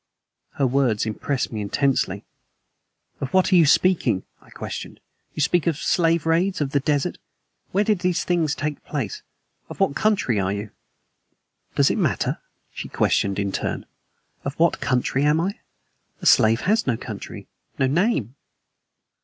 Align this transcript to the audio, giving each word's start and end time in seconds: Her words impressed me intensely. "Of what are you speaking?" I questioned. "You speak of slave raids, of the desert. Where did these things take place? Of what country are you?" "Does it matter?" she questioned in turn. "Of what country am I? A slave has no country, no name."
Her 0.53 0.65
words 0.65 1.05
impressed 1.05 1.51
me 1.51 1.61
intensely. 1.61 2.25
"Of 3.19 3.31
what 3.35 3.53
are 3.53 3.55
you 3.55 3.67
speaking?" 3.67 4.23
I 4.41 4.49
questioned. 4.49 4.99
"You 5.35 5.41
speak 5.43 5.67
of 5.67 5.77
slave 5.77 6.25
raids, 6.25 6.59
of 6.59 6.71
the 6.71 6.79
desert. 6.79 7.19
Where 7.71 7.83
did 7.83 7.99
these 7.99 8.23
things 8.23 8.55
take 8.55 8.83
place? 8.83 9.21
Of 9.69 9.79
what 9.79 9.95
country 9.95 10.39
are 10.39 10.51
you?" 10.53 10.71
"Does 11.75 11.91
it 11.91 11.99
matter?" 11.99 12.39
she 12.73 12.89
questioned 12.89 13.37
in 13.37 13.51
turn. 13.51 13.85
"Of 14.43 14.55
what 14.57 14.81
country 14.81 15.23
am 15.23 15.39
I? 15.39 15.59
A 16.19 16.25
slave 16.25 16.61
has 16.61 16.87
no 16.87 16.97
country, 16.97 17.47
no 17.77 17.85
name." 17.85 18.33